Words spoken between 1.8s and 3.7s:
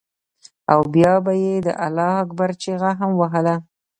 الله اکبر چیغه هم وهله.